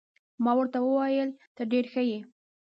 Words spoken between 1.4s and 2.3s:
ته ډېر ښه يې.